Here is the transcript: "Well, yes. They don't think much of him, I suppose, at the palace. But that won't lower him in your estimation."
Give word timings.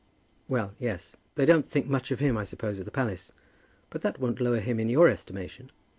"Well, 0.47 0.73
yes. 0.79 1.15
They 1.35 1.45
don't 1.45 1.69
think 1.69 1.85
much 1.85 2.09
of 2.09 2.17
him, 2.17 2.35
I 2.35 2.43
suppose, 2.43 2.79
at 2.79 2.85
the 2.85 2.91
palace. 2.91 3.31
But 3.91 4.01
that 4.01 4.19
won't 4.19 4.41
lower 4.41 4.59
him 4.59 4.79
in 4.79 4.89
your 4.89 5.07
estimation." 5.07 5.69